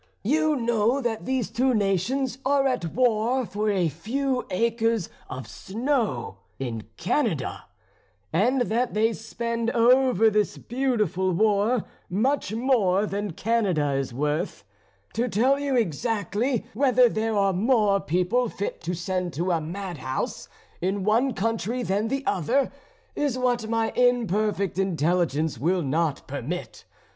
"You 0.23 0.55
know 0.55 0.99
that 0.99 1.25
these 1.25 1.51
two 1.51 1.75
nations 1.75 2.39
are 2.43 2.65
at 2.65 2.91
war 2.95 3.45
for 3.45 3.69
a 3.69 3.87
few 3.87 4.47
acres 4.49 5.09
of 5.29 5.47
snow 5.47 6.39
in 6.57 6.85
Canada, 6.97 7.65
and 8.33 8.61
that 8.61 8.95
they 8.95 9.13
spend 9.13 9.69
over 9.69 10.31
this 10.31 10.57
beautiful 10.57 11.33
war 11.33 11.83
much 12.09 12.51
more 12.51 13.05
than 13.05 13.33
Canada 13.33 13.91
is 13.93 14.11
worth. 14.11 14.63
To 15.13 15.29
tell 15.29 15.59
you 15.59 15.75
exactly, 15.75 16.65
whether 16.73 17.07
there 17.07 17.37
are 17.37 17.53
more 17.53 17.99
people 17.99 18.49
fit 18.49 18.81
to 18.81 18.95
send 18.95 19.33
to 19.33 19.51
a 19.51 19.61
madhouse 19.61 20.49
in 20.81 21.03
one 21.03 21.35
country 21.35 21.83
than 21.83 22.07
the 22.07 22.23
other, 22.25 22.71
is 23.15 23.37
what 23.37 23.69
my 23.69 23.91
imperfect 23.91 24.79
intelligence 24.79 25.59
will 25.59 25.83
not 25.83 26.27
permit. 26.27 26.85